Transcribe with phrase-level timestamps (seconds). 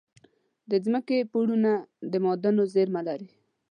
[0.69, 1.71] د ځمکې پوړونه
[2.11, 3.29] د معادنو زیرمه لري.